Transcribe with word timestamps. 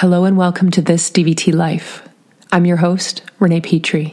Hello 0.00 0.26
and 0.26 0.36
welcome 0.36 0.70
to 0.72 0.82
This 0.82 1.10
DVT 1.10 1.54
Life. 1.54 2.06
I'm 2.52 2.66
your 2.66 2.76
host, 2.76 3.22
Renee 3.38 3.62
Petrie. 3.62 4.12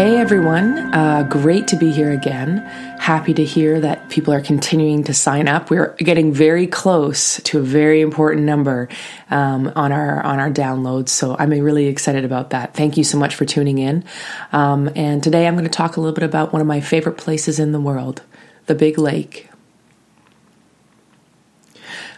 Hey 0.00 0.16
everyone, 0.16 0.94
uh, 0.94 1.24
great 1.24 1.68
to 1.68 1.76
be 1.76 1.92
here 1.92 2.10
again. 2.10 2.56
Happy 2.98 3.34
to 3.34 3.44
hear 3.44 3.78
that 3.82 4.08
people 4.08 4.32
are 4.32 4.40
continuing 4.40 5.04
to 5.04 5.12
sign 5.12 5.46
up. 5.46 5.68
We're 5.68 5.92
getting 5.96 6.32
very 6.32 6.66
close 6.66 7.38
to 7.42 7.58
a 7.58 7.62
very 7.62 8.00
important 8.00 8.46
number 8.46 8.88
um, 9.30 9.70
on 9.76 9.92
our 9.92 10.22
on 10.22 10.38
our 10.38 10.50
downloads, 10.50 11.10
so 11.10 11.36
I'm 11.38 11.50
really 11.50 11.84
excited 11.84 12.24
about 12.24 12.48
that. 12.48 12.72
Thank 12.72 12.96
you 12.96 13.04
so 13.04 13.18
much 13.18 13.34
for 13.34 13.44
tuning 13.44 13.76
in. 13.76 14.02
Um, 14.52 14.90
and 14.96 15.22
today 15.22 15.46
I'm 15.46 15.52
going 15.52 15.64
to 15.64 15.70
talk 15.70 15.98
a 15.98 16.00
little 16.00 16.14
bit 16.14 16.24
about 16.24 16.50
one 16.50 16.62
of 16.62 16.66
my 16.66 16.80
favorite 16.80 17.18
places 17.18 17.60
in 17.60 17.72
the 17.72 17.80
world, 17.80 18.22
the 18.68 18.74
Big 18.74 18.96
Lake. 18.96 19.50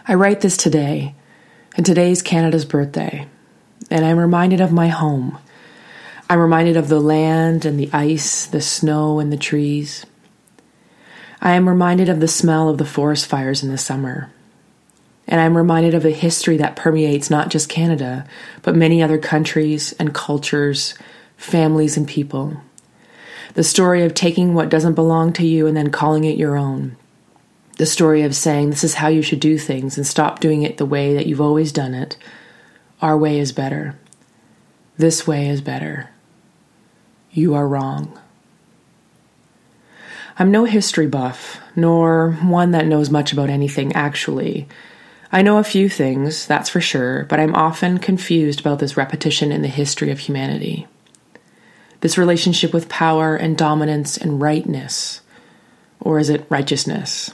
I 0.07 0.13
write 0.13 0.39
this 0.39 0.55
today, 0.55 1.15
and 1.75 1.85
today 1.85 2.11
is 2.11 2.21
Canada's 2.21 2.63
birthday, 2.63 3.27
and 3.91 4.05
I'm 4.05 4.17
reminded 4.17 4.61
of 4.61 4.71
my 4.71 4.87
home 4.87 5.37
I'm 6.33 6.39
reminded 6.39 6.77
of 6.77 6.87
the 6.87 6.99
land 6.99 7.63
and 7.63 7.79
the 7.79 7.91
ice, 7.93 8.47
the 8.47 8.59
snow 8.59 9.19
and 9.19 9.31
the 9.31 9.37
trees. 9.37 10.03
I 11.39 11.51
am 11.51 11.69
reminded 11.69 12.09
of 12.09 12.21
the 12.21 12.27
smell 12.27 12.69
of 12.69 12.79
the 12.79 12.87
forest 12.87 13.27
fires 13.27 13.61
in 13.61 13.69
the 13.69 13.77
summer. 13.77 14.31
And 15.27 15.39
I'm 15.39 15.55
reminded 15.55 15.93
of 15.93 16.01
the 16.01 16.09
history 16.09 16.57
that 16.57 16.75
permeates 16.75 17.29
not 17.29 17.49
just 17.49 17.69
Canada, 17.69 18.25
but 18.63 18.75
many 18.75 19.03
other 19.03 19.19
countries 19.19 19.91
and 19.99 20.11
cultures, 20.11 20.95
families 21.37 21.97
and 21.97 22.07
people. 22.07 22.59
The 23.53 23.63
story 23.63 24.03
of 24.03 24.15
taking 24.15 24.55
what 24.55 24.69
doesn't 24.69 24.95
belong 24.95 25.33
to 25.33 25.45
you 25.45 25.67
and 25.67 25.77
then 25.77 25.91
calling 25.91 26.23
it 26.23 26.35
your 26.35 26.57
own. 26.57 26.97
The 27.77 27.85
story 27.85 28.23
of 28.23 28.35
saying 28.35 28.71
this 28.71 28.83
is 28.83 28.95
how 28.95 29.09
you 29.09 29.21
should 29.21 29.39
do 29.39 29.59
things 29.59 29.97
and 29.97 30.07
stop 30.07 30.39
doing 30.39 30.63
it 30.63 30.77
the 30.77 30.85
way 30.87 31.13
that 31.13 31.27
you've 31.27 31.39
always 31.39 31.71
done 31.71 31.93
it. 31.93 32.17
Our 33.03 33.15
way 33.15 33.37
is 33.37 33.51
better. 33.51 33.99
This 34.97 35.27
way 35.27 35.47
is 35.47 35.61
better. 35.61 36.09
You 37.33 37.55
are 37.55 37.67
wrong. 37.67 38.17
I'm 40.39 40.51
no 40.51 40.65
history 40.65 41.07
buff, 41.07 41.59
nor 41.75 42.33
one 42.43 42.71
that 42.71 42.87
knows 42.87 43.09
much 43.09 43.33
about 43.33 43.49
anything 43.49 43.93
actually. 43.93 44.67
I 45.31 45.41
know 45.41 45.57
a 45.57 45.63
few 45.63 45.89
things, 45.89 46.45
that's 46.45 46.69
for 46.69 46.79
sure, 46.79 47.25
but 47.25 47.39
I'm 47.39 47.55
often 47.55 47.97
confused 47.97 48.59
about 48.59 48.79
this 48.79 48.95
repetition 48.95 49.51
in 49.51 49.63
the 49.63 49.67
history 49.67 50.11
of 50.11 50.19
humanity. 50.19 50.87
This 52.01 52.17
relationship 52.17 52.73
with 52.73 52.89
power 52.89 53.35
and 53.35 53.57
dominance 53.57 54.17
and 54.17 54.39
rightness. 54.41 55.21
Or 55.99 56.19
is 56.19 56.29
it 56.29 56.45
righteousness? 56.49 57.33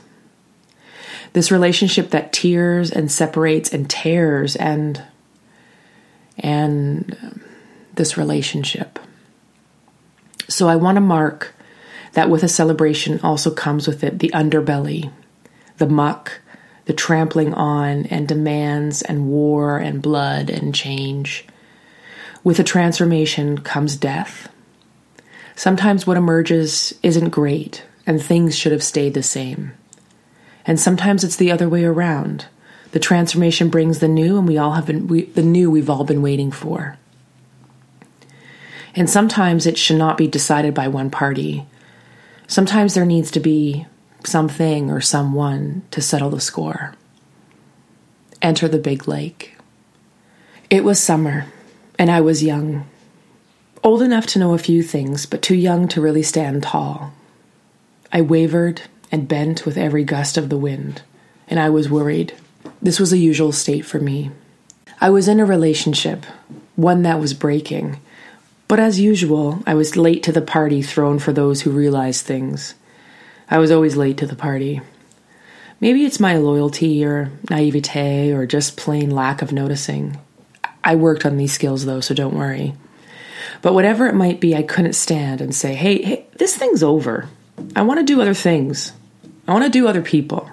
This 1.34 1.52
relationship 1.52 2.12
that 2.12 2.32
tears 2.32 2.92
and 2.92 3.12
separates 3.12 3.74
and 3.74 3.90
tears 3.90 4.56
and. 4.56 5.04
and 6.38 7.18
um, 7.22 7.42
this 7.96 8.18
relationship. 8.18 8.98
So 10.50 10.68
I 10.68 10.76
want 10.76 10.96
to 10.98 11.02
mark 11.02 11.54
that 12.14 12.30
with 12.30 12.44
a 12.44 12.50
celebration 12.50 13.20
also 13.22 13.52
comes 13.52 13.88
with 13.88 14.04
it 14.04 14.20
the 14.20 14.32
underbelly, 14.34 15.12
the 15.78 15.88
muck, 15.88 16.42
the 16.86 16.94
trampling 16.94 17.54
on 17.54 18.08
and 18.08 18.28
demands 18.28 19.04
and 19.04 19.28
war 19.28 19.78
and 19.78 20.02
blood 20.02 20.50
and 20.50 20.74
change. 20.74 21.46
With 22.44 22.60
a 22.60 22.64
transformation 22.64 23.60
comes 23.60 23.96
death. 23.96 24.50
Sometimes 25.56 26.08
what 26.08 26.18
emerges 26.18 26.98
isn't 27.04 27.30
great 27.30 27.86
and 28.08 28.22
things 28.22 28.58
should 28.58 28.72
have 28.72 28.84
stayed 28.84 29.14
the 29.14 29.22
same. 29.22 29.74
And 30.66 30.80
sometimes 30.80 31.24
it's 31.24 31.36
the 31.36 31.52
other 31.52 31.70
way 31.70 31.84
around. 31.84 32.48
The 32.92 33.00
transformation 33.00 33.70
brings 33.70 34.00
the 34.00 34.08
new 34.08 34.38
and 34.40 34.48
we 34.48 34.58
all 34.58 34.72
have 34.72 34.88
been 34.88 35.08
we, 35.08 35.26
the 35.26 35.44
new 35.44 35.70
we've 35.70 35.92
all 35.92 36.06
been 36.06 36.24
waiting 36.24 36.52
for. 36.52 36.98
And 39.00 39.10
sometimes 39.10 39.66
it 39.66 39.78
should 39.78 39.98
not 39.98 40.18
be 40.18 40.28
decided 40.28 40.74
by 40.74 40.90
one 40.90 41.10
party. 41.10 41.66
Sometimes 42.48 42.94
there 42.94 43.06
needs 43.06 43.32
to 43.32 43.40
be 43.40 43.88
something 44.26 44.92
or 44.92 45.00
someone 45.00 45.84
to 45.92 46.02
settle 46.02 46.30
the 46.30 46.42
score. 46.42 46.96
Enter 48.42 48.68
the 48.68 48.78
big 48.78 49.08
lake. 49.08 49.56
It 50.70 50.84
was 50.84 51.02
summer, 51.02 51.46
and 51.98 52.12
I 52.12 52.20
was 52.20 52.44
young. 52.44 52.90
Old 53.86 54.02
enough 54.02 54.26
to 54.28 54.40
know 54.40 54.54
a 54.54 54.58
few 54.58 54.84
things, 54.84 55.26
but 55.26 55.42
too 55.42 55.56
young 55.56 55.88
to 55.88 56.02
really 56.02 56.22
stand 56.22 56.64
tall. 56.64 57.14
I 58.12 58.20
wavered 58.20 58.82
and 59.14 59.30
bent 59.30 59.66
with 59.66 59.78
every 59.78 60.04
gust 60.04 60.38
of 60.38 60.50
the 60.50 60.58
wind, 60.58 61.04
and 61.48 61.58
I 61.58 61.70
was 61.70 61.90
worried. 61.90 62.34
This 62.82 63.00
was 63.00 63.14
a 63.14 63.18
usual 63.18 63.54
state 63.54 63.86
for 63.86 64.00
me. 64.02 64.32
I 65.00 65.10
was 65.10 65.30
in 65.30 65.40
a 65.40 65.46
relationship, 65.46 66.26
one 66.76 67.04
that 67.04 67.22
was 67.22 67.34
breaking, 67.34 68.02
but 68.70 68.80
as 68.80 69.00
usual, 69.00 69.64
I 69.66 69.74
was 69.74 69.98
late 69.98 70.22
to 70.24 70.32
the 70.32 70.42
party 70.42 70.84
thrown 70.84 71.18
for 71.18 71.34
those 71.34 71.62
who 71.62 71.72
realize 71.72 72.22
things. 72.22 72.76
I 73.50 73.58
was 73.58 73.72
always 73.72 73.98
late 73.98 74.18
to 74.20 74.28
the 74.28 74.36
party. 74.36 74.80
Maybe 75.82 76.06
it's 76.06 76.20
my 76.20 76.38
loyalty 76.38 77.04
or 77.04 77.32
naivete 77.50 78.32
or 78.32 78.46
just 78.46 78.78
plain 78.78 79.10
lack 79.10 79.42
of 79.42 79.52
noticing. 79.52 80.20
I 80.84 80.96
worked 80.96 81.26
on 81.26 81.38
these 81.38 81.52
skills 81.52 81.86
though, 81.86 82.00
so 82.00 82.14
don't 82.14 82.38
worry. 82.38 82.76
But 83.64 83.74
whatever 83.74 84.06
it 84.06 84.14
might 84.14 84.40
be, 84.40 84.56
I 84.56 84.62
couldn't 84.62 84.94
stand 84.94 85.42
and 85.42 85.54
say, 85.56 85.74
hey, 85.74 86.04
hey 86.04 86.26
this 86.38 86.56
thing's 86.56 86.84
over. 86.84 87.28
I 87.76 87.82
want 87.82 88.00
to 88.00 88.06
do 88.06 88.22
other 88.22 88.36
things. 88.36 88.94
I 89.48 89.54
want 89.54 89.66
to 89.66 89.72
do 89.72 89.88
other 89.88 90.04
people. 90.04 90.48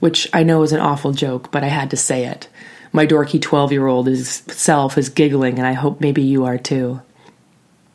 Which 0.00 0.28
I 0.32 0.42
know 0.42 0.64
is 0.64 0.72
an 0.72 0.80
awful 0.80 1.12
joke, 1.12 1.52
but 1.52 1.62
I 1.62 1.68
had 1.68 1.90
to 1.90 1.96
say 1.96 2.26
it. 2.26 2.48
My 2.94 3.08
dorky 3.08 3.42
12 3.42 3.72
year 3.72 3.88
old 3.88 4.08
self 4.16 4.96
is 4.96 5.08
giggling, 5.08 5.58
and 5.58 5.66
I 5.66 5.72
hope 5.72 6.00
maybe 6.00 6.22
you 6.22 6.44
are 6.44 6.56
too. 6.56 7.02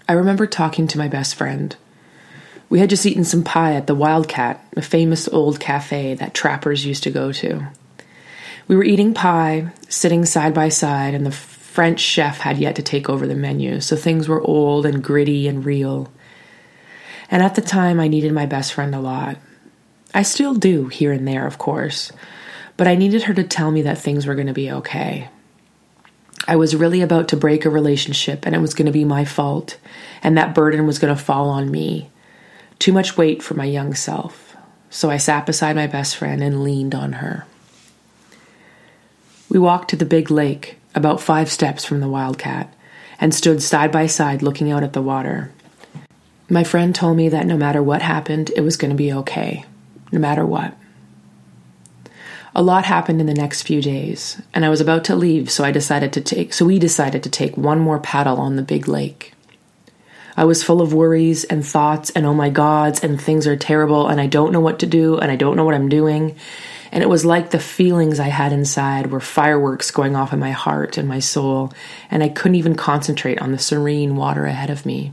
I 0.10 0.14
remember 0.14 0.46
talking 0.46 0.88
to 0.88 0.98
my 0.98 1.08
best 1.08 1.36
friend. 1.36 1.74
We 2.68 2.80
had 2.80 2.90
just 2.90 3.06
eaten 3.06 3.24
some 3.24 3.46
pie 3.46 3.76
at 3.76 3.88
the 3.88 3.96
Wildcat, 3.96 4.62
a 4.76 4.82
famous 4.82 5.30
old 5.30 5.58
cafe 5.58 6.16
that 6.16 6.34
trappers 6.34 6.86
used 6.86 7.04
to 7.04 7.12
go 7.12 7.32
to. 7.32 7.66
We 8.68 8.76
were 8.76 8.84
eating 8.84 9.14
pie, 9.14 9.72
sitting 9.88 10.26
side 10.26 10.54
by 10.54 10.68
side, 10.68 11.14
and 11.14 11.26
the 11.26 11.32
French 11.32 12.02
chef 12.02 12.40
had 12.40 12.58
yet 12.58 12.76
to 12.76 12.84
take 12.84 13.10
over 13.10 13.26
the 13.26 13.36
menu, 13.36 13.80
so 13.80 13.96
things 13.96 14.28
were 14.28 14.42
old 14.42 14.86
and 14.86 15.02
gritty 15.02 15.48
and 15.48 15.66
real. 15.66 16.12
And 17.32 17.42
at 17.42 17.56
the 17.56 17.62
time, 17.62 18.02
I 18.02 18.10
needed 18.10 18.34
my 18.34 18.46
best 18.46 18.74
friend 18.74 18.94
a 18.94 19.00
lot. 19.00 19.38
I 20.14 20.24
still 20.24 20.56
do, 20.56 20.88
here 20.90 21.14
and 21.14 21.26
there, 21.26 21.48
of 21.48 21.58
course 21.58 22.12
but 22.80 22.88
I 22.88 22.96
needed 22.96 23.24
her 23.24 23.34
to 23.34 23.44
tell 23.44 23.72
me 23.72 23.82
that 23.82 23.98
things 23.98 24.26
were 24.26 24.36
going 24.36 24.48
to 24.48 24.54
be 24.54 24.72
okay. 24.72 25.28
I 26.48 26.56
was 26.56 26.78
really 26.78 27.02
about 27.02 27.28
to 27.28 27.36
break 27.36 27.66
a 27.66 27.70
relationship 27.70 28.46
and 28.46 28.56
it 28.56 28.62
was 28.62 28.74
going 28.74 28.86
to 28.86 28.94
be 28.94 29.04
my 29.04 29.26
fault, 29.26 29.78
and 30.24 30.38
that 30.38 30.56
burden 30.56 30.88
was 30.88 30.98
going 30.98 31.14
to 31.14 31.22
fall 31.22 31.50
on 31.50 31.70
me. 31.70 32.10
Too 32.80 32.94
much 32.94 33.18
weight 33.18 33.44
for 33.44 33.54
my 33.54 33.66
young 33.66 33.94
self. 33.94 34.56
So 34.90 35.10
I 35.10 35.18
sat 35.18 35.46
beside 35.46 35.76
my 35.76 35.88
best 35.88 36.16
friend 36.16 36.42
and 36.42 36.64
leaned 36.64 36.96
on 36.96 37.12
her. 37.20 37.46
We 39.50 39.60
walked 39.60 39.90
to 39.90 39.98
the 39.98 40.06
big 40.06 40.32
lake, 40.32 40.78
about 40.96 41.20
five 41.20 41.52
steps 41.52 41.84
from 41.84 42.00
the 42.00 42.08
Wildcat, 42.08 42.74
and 43.20 43.36
stood 43.36 43.62
side 43.62 43.92
by 43.92 44.08
side 44.08 44.42
looking 44.42 44.72
out 44.72 44.84
at 44.84 44.94
the 44.94 45.02
water. 45.02 45.52
My 46.48 46.64
friend 46.64 46.96
told 46.96 47.18
me 47.18 47.28
that 47.28 47.46
no 47.46 47.58
matter 47.58 47.84
what 47.84 48.02
happened, 48.02 48.54
it 48.56 48.62
was 48.62 48.78
going 48.78 48.92
to 48.92 48.96
be 48.96 49.12
okay, 49.12 49.66
no 50.14 50.20
matter 50.20 50.46
what. 50.46 50.78
A 52.56 52.64
lot 52.64 52.86
happened 52.86 53.22
in 53.22 53.28
the 53.28 53.34
next 53.34 53.62
few 53.62 53.82
days, 53.82 54.42
and 54.54 54.66
I 54.66 54.70
was 54.70 54.82
about 54.82 55.04
to 55.06 55.16
leave, 55.16 55.52
so 55.52 55.64
I 55.64 55.72
decided 55.72 56.12
to 56.14 56.22
take 56.22 56.54
so 56.54 56.66
we 56.66 56.80
decided 56.80 57.24
to 57.24 57.30
take 57.30 57.56
one 57.56 57.80
more 57.80 58.00
paddle 58.00 58.38
on 58.38 58.56
the 58.56 58.64
big 58.64 58.88
lake. 58.88 59.34
I 60.36 60.46
was 60.46 60.64
full 60.64 60.82
of 60.82 60.94
worries 60.94 61.44
and 61.44 61.66
thoughts 61.66 62.12
and 62.12 62.26
oh 62.26 62.34
my 62.34 62.50
gods 62.50 63.04
and 63.04 63.22
things 63.22 63.46
are 63.46 63.58
terrible 63.58 64.08
and 64.08 64.22
I 64.22 64.28
don't 64.28 64.54
know 64.54 64.62
what 64.62 64.80
to 64.80 64.86
do 64.86 65.18
and 65.18 65.30
I 65.30 65.36
don't 65.36 65.58
know 65.58 65.66
what 65.66 65.76
I'm 65.76 65.90
doing. 65.90 66.38
And 66.94 67.04
it 67.04 67.10
was 67.10 67.26
like 67.26 67.50
the 67.50 67.60
feelings 67.60 68.22
I 68.22 68.30
had 68.30 68.54
inside 68.54 69.12
were 69.12 69.20
fireworks 69.20 69.92
going 69.92 70.16
off 70.16 70.32
in 70.32 70.40
my 70.40 70.52
heart 70.52 70.98
and 70.98 71.10
my 71.10 71.20
soul, 71.20 71.74
and 72.10 72.24
I 72.24 72.30
couldn't 72.30 72.56
even 72.56 72.76
concentrate 72.76 73.42
on 73.42 73.52
the 73.52 73.60
serene 73.60 74.16
water 74.16 74.46
ahead 74.46 74.70
of 74.70 74.86
me. 74.86 75.12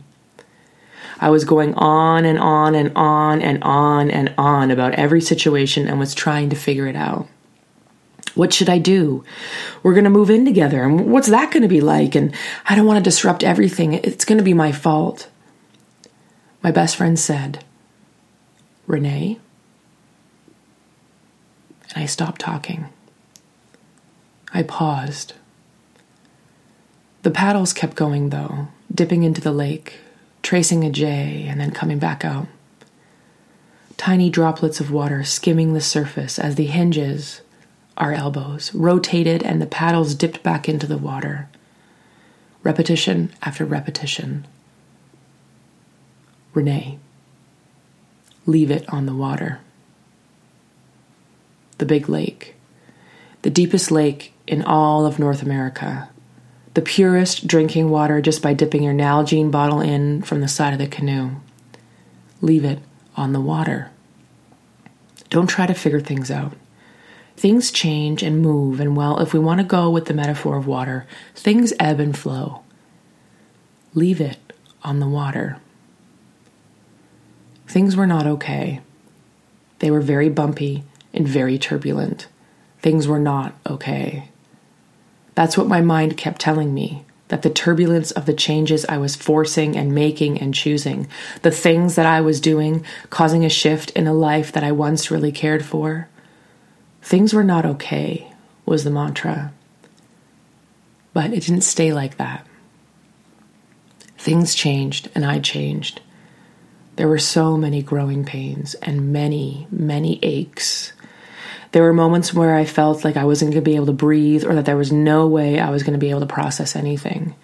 I 1.19 1.31
was 1.31 1.45
going 1.45 1.75
on 1.75 2.25
and 2.25 2.39
on 2.39 2.75
and 2.75 2.93
on 2.95 3.41
and 3.41 3.63
on 3.63 4.11
and 4.11 4.35
on 4.37 4.71
about 4.71 4.95
every 4.95 5.21
situation 5.21 5.89
and 5.89 5.99
was 5.99 6.15
trying 6.15 6.51
to 6.51 6.57
figure 6.57 6.87
it 6.87 6.97
out. 6.97 7.29
What 8.35 8.53
should 8.53 8.69
I 8.69 8.79
do? 8.79 9.25
We're 9.83 9.95
going 9.95 10.05
to 10.05 10.11
move 10.11 10.29
in 10.29 10.45
together, 10.45 10.83
and 10.83 11.11
what's 11.11 11.29
that 11.29 11.51
going 11.51 11.63
to 11.63 11.69
be 11.69 11.81
like? 11.81 12.15
And 12.15 12.35
I 12.67 12.75
don't 12.75 12.87
want 12.87 12.99
to 12.99 13.03
disrupt 13.03 13.43
everything. 13.43 13.95
It's 13.95 14.27
going 14.27 14.37
to 14.37 14.45
be 14.45 14.53
my 14.53 14.73
fault. 14.73 15.31
My 16.63 16.71
best 16.71 16.97
friend 16.97 17.19
said, 17.19 17.65
Renee. 18.87 19.39
And 21.95 22.03
I 22.03 22.07
stopped 22.07 22.43
talking. 22.43 22.89
I 24.53 24.63
paused. 24.63 25.33
The 27.23 27.31
paddles 27.31 27.73
kept 27.73 27.97
going, 27.97 28.29
though, 28.29 28.69
dipping 28.95 29.23
into 29.23 29.41
the 29.41 29.53
lake, 29.53 30.01
tracing 30.47 30.85
a 30.85 30.91
J 30.91 31.45
and 31.49 31.61
then 31.61 31.73
coming 31.73 31.99
back 31.99 32.25
out. 32.25 32.47
Tiny 33.97 34.31
droplets 34.31 34.79
of 34.79 34.93
water 34.93 35.25
skimming 35.25 35.73
the 35.73 35.81
surface 35.81 36.39
as 36.39 36.55
the 36.55 36.67
hinges, 36.67 37.41
our 37.97 38.13
elbows, 38.13 38.73
rotated 38.73 39.43
and 39.43 39.61
the 39.61 39.67
paddles 39.67 40.15
dipped 40.15 40.45
back 40.45 40.69
into 40.69 40.87
the 40.87 40.99
water. 40.99 41.49
Repetition 42.63 43.33
after 43.43 43.65
repetition. 43.65 44.47
Renee. 46.55 47.01
Leave 48.47 48.71
it 48.71 48.89
on 48.89 49.07
the 49.07 49.17
water. 49.17 49.59
The 51.79 51.87
big 51.87 52.09
lake. 52.09 52.55
The 53.43 53.51
deepest 53.51 53.91
lake 53.91 54.33
in 54.47 54.63
all 54.63 55.07
of 55.07 55.19
North 55.19 55.43
America. 55.43 56.09
The 56.77 56.83
purest 56.83 57.47
drinking 57.47 57.89
water 57.89 58.21
just 58.21 58.43
by 58.43 58.53
dipping 58.53 58.83
your 58.83 58.93
Nalgene 58.93 59.51
bottle 59.51 59.81
in 59.81 60.21
from 60.21 60.43
the 60.43 60.47
side 60.47 60.75
of 60.75 60.79
the 60.79 60.87
canoe. 60.87 61.37
Leave 62.43 62.67
it 62.67 62.81
on 63.17 63.33
the 63.33 63.41
water. 63.41 63.91
Don't 65.31 65.47
try 65.47 65.67
to 65.67 65.73
figure 65.73 66.01
things 66.01 66.31
out. 66.31 66.53
Things 67.35 67.71
change 67.71 68.23
and 68.23 68.43
move, 68.43 68.79
and 68.79 68.95
well, 68.95 69.21
if 69.21 69.33
we 69.33 69.39
want 69.39 69.59
to 69.61 69.65
go 69.65 69.89
with 69.89 70.05
the 70.05 70.13
metaphor 70.13 70.59
of 70.59 70.67
water, 70.67 71.07
things 71.35 71.73
ebb 71.81 71.99
and 71.99 72.15
flow. 72.15 72.61
Leave 73.95 74.21
it 74.21 74.53
on 74.83 75.01
the 75.01 75.09
water. 75.09 75.57
Things 77.67 77.97
were 77.97 78.07
not 78.07 78.27
okay. 78.27 78.83
They 79.79 79.91
were 79.91 80.03
very 80.03 80.29
bumpy 80.29 80.85
and 81.15 81.27
very 81.27 81.57
turbulent. 81.59 82.29
Things 82.81 83.09
were 83.09 83.19
not 83.19 83.55
okay. 83.67 84.29
That's 85.37 85.57
what 85.57 85.69
my 85.69 85.83
mind 85.83 86.17
kept 86.17 86.41
telling 86.41 86.75
me 86.75 87.05
that 87.29 87.43
the 87.43 87.51
turbulence 87.51 88.11
of 88.11 88.25
the 88.25 88.33
changes 88.33 88.87
I 88.87 88.99
was 88.99 89.17
forcing 89.17 89.77
and 89.77 89.95
making 89.95 90.41
and 90.41 90.55
choosing, 90.55 91.09
the 91.43 91.51
things 91.51 91.95
that 91.97 92.07
I 92.07 92.21
was 92.21 92.41
doing, 92.41 92.85
causing 93.11 93.45
a 93.45 93.51
shift 93.51 93.91
in 93.91 94.07
a 94.07 94.15
life 94.15 94.51
that 94.53 94.65
I 94.65 94.73
once 94.73 95.11
really 95.11 95.33
cared 95.33 95.65
for, 95.65 96.09
things 97.03 97.35
were 97.35 97.45
not 97.45 97.67
okay, 97.67 98.33
was 98.65 98.85
the 98.85 98.91
mantra. 98.91 99.53
But 101.13 101.33
it 101.33 101.43
didn't 101.43 101.63
stay 101.63 101.93
like 101.93 102.17
that. 102.17 102.47
Things 104.17 104.55
changed 104.55 105.11
and 105.15 105.25
I 105.25 105.41
changed. 105.41 106.01
There 106.95 107.09
were 107.09 107.19
so 107.19 107.57
many 107.59 107.83
growing 107.83 108.25
pains 108.25 108.75
and 108.77 109.13
many, 109.13 109.67
many 109.71 110.19
aches 110.23 110.93
there 111.73 111.83
were 111.83 111.93
moments 111.93 112.33
where 112.33 112.55
I 112.55 112.65
felt 112.65 113.05
like 113.05 113.17
I 113.17 113.25
wasn't 113.25 113.53
going 113.53 113.63
to 113.63 113.71
be 113.71 113.77
able 113.77 113.87
to 113.87 113.93
breathe 113.93 114.45
or 114.45 114.55
that 114.55 114.65
there 114.65 114.77
was 114.77 114.93
no 114.93 115.27
way 115.27 115.59
I 115.59 115.71
was 115.71 115.83
going 115.83 115.93
to 115.93 115.99
be 115.99 116.11
able 116.11 116.21
to 116.21 116.27
process 116.27 116.77
anything. 116.77 117.35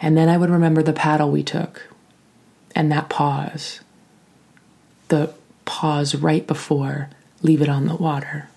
And 0.00 0.16
then 0.16 0.28
I 0.28 0.36
would 0.36 0.50
remember 0.50 0.82
the 0.82 0.92
paddle 0.92 1.30
we 1.30 1.42
took 1.42 1.88
and 2.74 2.92
that 2.92 3.08
pause. 3.08 3.80
The 5.08 5.32
pause 5.64 6.14
right 6.14 6.46
before 6.46 7.10
leave 7.42 7.62
it 7.62 7.68
on 7.68 7.86
the 7.86 7.96
water. 7.96 8.48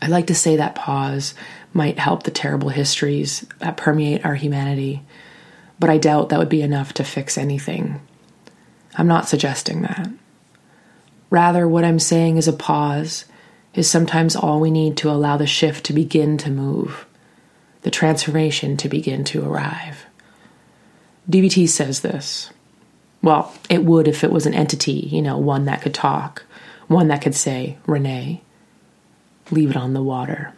I 0.00 0.08
like 0.08 0.26
to 0.26 0.34
say 0.34 0.56
that 0.56 0.74
pause 0.74 1.34
might 1.72 1.98
help 1.98 2.22
the 2.22 2.30
terrible 2.30 2.68
histories 2.68 3.46
that 3.58 3.76
permeate 3.76 4.24
our 4.24 4.34
humanity, 4.34 5.02
but 5.78 5.90
I 5.90 5.98
doubt 5.98 6.28
that 6.28 6.38
would 6.38 6.48
be 6.48 6.62
enough 6.62 6.92
to 6.94 7.04
fix 7.04 7.38
anything. 7.38 8.00
I'm 8.96 9.08
not 9.08 9.28
suggesting 9.28 9.82
that. 9.82 10.08
Rather, 11.34 11.66
what 11.66 11.84
I'm 11.84 11.98
saying 11.98 12.36
is 12.36 12.46
a 12.46 12.52
pause 12.52 13.24
is 13.74 13.90
sometimes 13.90 14.36
all 14.36 14.60
we 14.60 14.70
need 14.70 14.96
to 14.98 15.10
allow 15.10 15.36
the 15.36 15.48
shift 15.48 15.84
to 15.86 15.92
begin 15.92 16.38
to 16.38 16.48
move, 16.48 17.06
the 17.82 17.90
transformation 17.90 18.76
to 18.76 18.88
begin 18.88 19.24
to 19.24 19.44
arrive. 19.44 20.06
DVT 21.28 21.68
says 21.68 22.02
this. 22.02 22.50
Well, 23.20 23.52
it 23.68 23.84
would 23.84 24.06
if 24.06 24.22
it 24.22 24.30
was 24.30 24.46
an 24.46 24.54
entity, 24.54 25.08
you 25.10 25.20
know, 25.20 25.36
one 25.36 25.64
that 25.64 25.82
could 25.82 25.92
talk, 25.92 26.44
one 26.86 27.08
that 27.08 27.20
could 27.20 27.34
say, 27.34 27.78
Renee, 27.84 28.40
leave 29.50 29.70
it 29.70 29.76
on 29.76 29.92
the 29.92 30.04
water. 30.04 30.54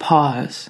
Pause 0.00 0.68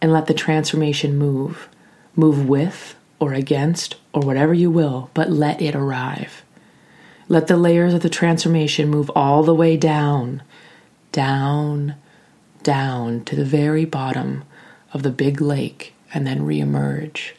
and 0.00 0.12
let 0.12 0.28
the 0.28 0.34
transformation 0.34 1.18
move. 1.18 1.68
Move 2.14 2.48
with 2.48 2.94
or 3.18 3.32
against 3.32 3.96
or 4.12 4.22
whatever 4.22 4.54
you 4.54 4.70
will, 4.70 5.10
but 5.14 5.32
let 5.32 5.60
it 5.60 5.74
arrive. 5.74 6.44
Let 7.30 7.46
the 7.46 7.56
layers 7.56 7.94
of 7.94 8.00
the 8.00 8.10
transformation 8.10 8.88
move 8.88 9.08
all 9.14 9.44
the 9.44 9.54
way 9.54 9.76
down, 9.76 10.42
down, 11.12 11.94
down 12.64 13.24
to 13.26 13.36
the 13.36 13.44
very 13.44 13.84
bottom 13.84 14.42
of 14.92 15.04
the 15.04 15.12
big 15.12 15.40
lake 15.40 15.94
and 16.12 16.26
then 16.26 16.40
reemerge. 16.40 17.34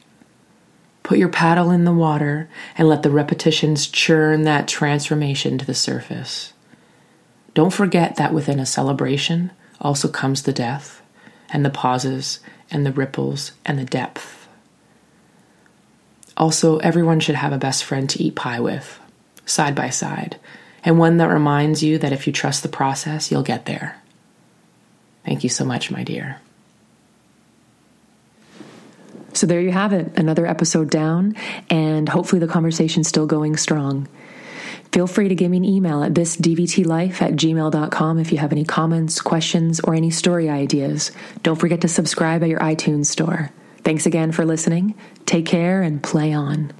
Put 1.03 1.17
your 1.17 1.27
paddle 1.27 1.71
in 1.71 1.83
the 1.83 1.91
water 1.91 2.47
and 2.77 2.87
let 2.87 3.03
the 3.03 3.09
repetitions 3.09 3.85
churn 3.85 4.43
that 4.43 4.69
transformation 4.69 5.57
to 5.57 5.65
the 5.65 5.73
surface. 5.73 6.53
Don't 7.53 7.73
forget 7.73 8.15
that 8.15 8.33
within 8.33 8.61
a 8.61 8.65
celebration 8.65 9.51
also 9.81 10.07
comes 10.07 10.43
the 10.43 10.53
death, 10.53 11.01
and 11.49 11.65
the 11.65 11.69
pauses, 11.69 12.39
and 12.69 12.85
the 12.85 12.93
ripples, 12.93 13.51
and 13.65 13.77
the 13.77 13.83
depth. 13.83 14.47
Also, 16.37 16.77
everyone 16.77 17.19
should 17.19 17.35
have 17.35 17.51
a 17.51 17.57
best 17.57 17.83
friend 17.83 18.09
to 18.11 18.23
eat 18.23 18.37
pie 18.37 18.61
with 18.61 19.00
side 19.51 19.75
by 19.75 19.89
side, 19.89 20.37
and 20.83 20.97
one 20.97 21.17
that 21.17 21.27
reminds 21.27 21.83
you 21.83 21.97
that 21.99 22.13
if 22.13 22.25
you 22.25 22.33
trust 22.33 22.63
the 22.63 22.69
process, 22.69 23.31
you'll 23.31 23.43
get 23.43 23.65
there. 23.65 24.01
Thank 25.25 25.43
you 25.43 25.49
so 25.49 25.65
much, 25.65 25.91
my 25.91 26.03
dear. 26.03 26.41
So 29.33 29.47
there 29.47 29.61
you 29.61 29.71
have 29.71 29.93
it, 29.93 30.11
another 30.17 30.45
episode 30.45 30.89
down, 30.89 31.35
and 31.69 32.09
hopefully 32.09 32.39
the 32.39 32.47
conversation's 32.47 33.07
still 33.07 33.27
going 33.27 33.55
strong. 33.57 34.07
Feel 34.91 35.07
free 35.07 35.29
to 35.29 35.35
give 35.35 35.49
me 35.49 35.57
an 35.57 35.65
email 35.65 36.03
at 36.03 36.13
thisdvtlife 36.13 37.21
at 37.21 37.33
gmail.com 37.33 38.19
if 38.19 38.31
you 38.31 38.39
have 38.39 38.51
any 38.51 38.65
comments, 38.65 39.21
questions, 39.21 39.79
or 39.79 39.95
any 39.95 40.11
story 40.11 40.49
ideas. 40.49 41.11
Don't 41.43 41.55
forget 41.55 41.81
to 41.81 41.87
subscribe 41.87 42.43
at 42.43 42.49
your 42.49 42.59
iTunes 42.59 43.05
store. 43.05 43.51
Thanks 43.83 44.05
again 44.05 44.33
for 44.33 44.45
listening. 44.45 44.95
Take 45.25 45.45
care 45.45 45.81
and 45.81 46.03
play 46.03 46.33
on. 46.33 46.73